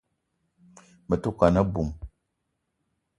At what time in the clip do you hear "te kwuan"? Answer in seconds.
1.21-1.59